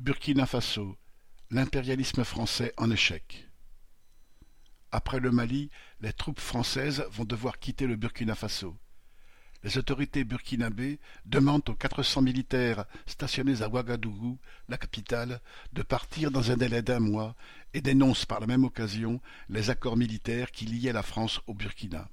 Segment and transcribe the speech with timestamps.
[0.00, 0.96] Burkina Faso,
[1.50, 3.50] l'impérialisme français en échec.
[4.90, 5.68] Après le Mali,
[6.00, 8.78] les troupes françaises vont devoir quitter le Burkina Faso.
[9.62, 14.38] Les autorités burkinabées demandent aux quatre cents militaires stationnés à Ouagadougou,
[14.70, 15.42] la capitale,
[15.74, 17.36] de partir dans un délai d'un mois
[17.74, 19.20] et dénoncent par la même occasion
[19.50, 22.08] les accords militaires qui liaient la France au Burkina.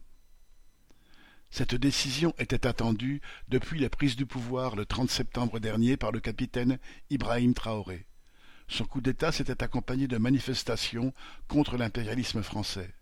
[1.49, 6.19] Cette décision était attendue depuis la prise du pouvoir le 30 septembre dernier par le
[6.19, 6.77] capitaine
[7.09, 8.05] Ibrahim Traoré.
[8.67, 11.13] Son coup d'État s'était accompagné de manifestations
[11.47, 12.93] contre l'impérialisme français.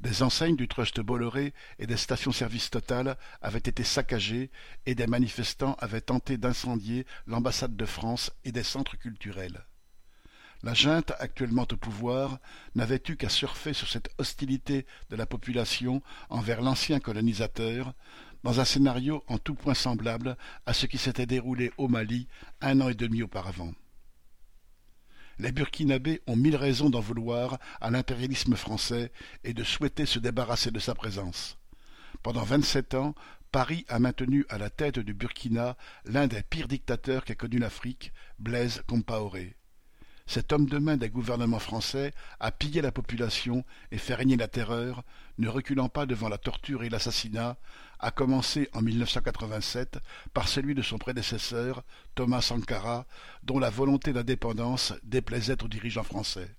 [0.00, 4.50] Des enseignes du Trust Bolloré et des stations-service Total avaient été saccagées
[4.84, 9.64] et des manifestants avaient tenté d'incendier l'ambassade de France et des centres culturels.
[10.64, 12.38] La junte actuellement au pouvoir
[12.74, 16.00] n'avait eu qu'à surfer sur cette hostilité de la population
[16.30, 17.92] envers l'ancien colonisateur,
[18.44, 22.28] dans un scénario en tout point semblable à ce qui s'était déroulé au Mali
[22.62, 23.74] un an et demi auparavant.
[25.38, 29.12] Les Burkinabés ont mille raisons d'en vouloir à l'impérialisme français
[29.44, 31.58] et de souhaiter se débarrasser de sa présence.
[32.22, 33.14] Pendant vingt-sept ans,
[33.52, 38.14] Paris a maintenu à la tête du Burkina l'un des pires dictateurs qu'a connu l'Afrique,
[38.38, 39.56] Blaise Compaoré.
[40.26, 44.48] Cet homme de main des gouvernements français a pillé la population et fait régner la
[44.48, 45.04] terreur,
[45.38, 47.56] ne reculant pas devant la torture et l'assassinat,
[48.00, 49.98] à commencer en 1987
[50.32, 53.06] par celui de son prédécesseur, Thomas Sankara,
[53.42, 56.56] dont la volonté d'indépendance déplaisait aux dirigeants français.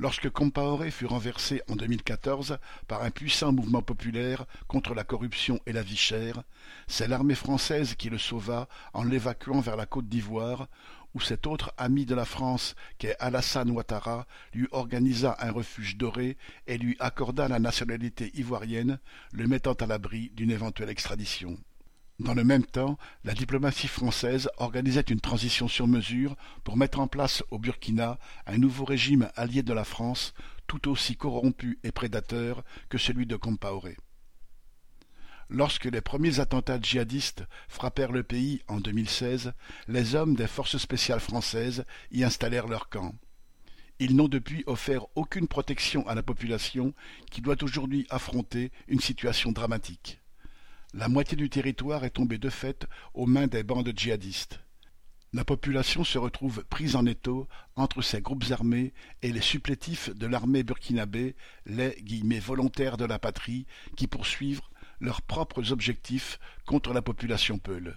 [0.00, 2.56] Lorsque Compaoré fut renversé en 2014
[2.88, 6.42] par un puissant mouvement populaire contre la corruption et la vie chère,
[6.86, 10.68] c'est l'armée française qui le sauva en l'évacuant vers la Côte d'Ivoire,
[11.12, 16.38] où cet autre ami de la France qu'est Alassane Ouattara lui organisa un refuge doré
[16.66, 19.00] et lui accorda la nationalité ivoirienne,
[19.32, 21.58] le mettant à l'abri d'une éventuelle extradition.
[22.20, 27.08] Dans le même temps, la diplomatie française organisait une transition sur mesure pour mettre en
[27.08, 30.34] place au Burkina un nouveau régime allié de la France,
[30.66, 33.96] tout aussi corrompu et prédateur que celui de Compaoré.
[35.48, 39.54] Lorsque les premiers attentats djihadistes frappèrent le pays en 2016,
[39.88, 43.14] les hommes des forces spéciales françaises y installèrent leur camp.
[43.98, 46.92] Ils n'ont depuis offert aucune protection à la population
[47.30, 50.19] qui doit aujourd'hui affronter une situation dramatique.
[50.92, 54.58] La moitié du territoire est tombée de fait aux mains des bandes djihadistes.
[55.32, 57.46] La population se retrouve prise en étau
[57.76, 58.92] entre ces groupes armés
[59.22, 64.62] et les supplétifs de l'armée burkinabé, les guillemets volontaires de la patrie, qui poursuivent
[64.98, 67.96] leurs propres objectifs contre la population peule.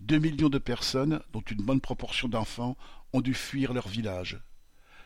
[0.00, 2.76] Deux millions de personnes, dont une bonne proportion d'enfants,
[3.12, 4.40] ont dû fuir leur village.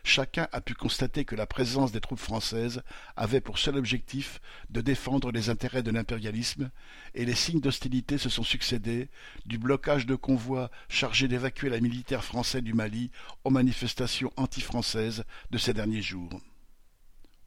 [0.07, 2.83] Chacun a pu constater que la présence des troupes françaises
[3.15, 4.39] avait pour seul objectif
[4.69, 6.69] de défendre les intérêts de l'impérialisme,
[7.15, 9.09] et les signes d'hostilité se sont succédés,
[9.47, 13.09] du blocage de convois chargés d'évacuer la militaire français du Mali
[13.45, 16.39] aux manifestations anti-françaises de ces derniers jours.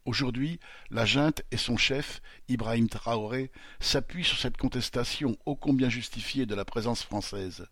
[0.05, 0.59] Aujourd'hui,
[0.91, 6.57] la junte et son chef, Ibrahim Traoré, s'appuient sur cette contestation ô combien justifiée de
[6.57, 7.69] la présence française.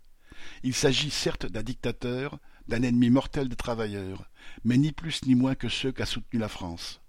[0.63, 2.39] Il s'agit certes d'un dictateur,
[2.69, 4.31] d'un ennemi mortel des travailleurs,
[4.65, 7.01] mais ni plus ni moins que ceux qu'a soutenus la France.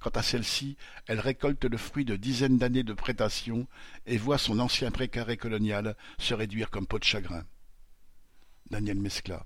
[0.00, 0.76] Quant à celle-ci,
[1.06, 3.66] elle récolte le fruit de dizaines d'années de prédation
[4.06, 7.44] et voit son ancien précaré colonial se réduire comme peau de chagrin.
[8.70, 9.42] Daniel Mescla